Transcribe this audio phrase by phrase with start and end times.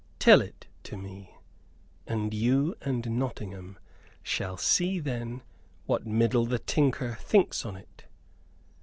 [0.17, 1.37] Tell it to me,
[2.07, 3.77] and you and Nottingham
[4.23, 5.43] shall see then
[5.85, 8.05] what Middle the Tinker thinks on it."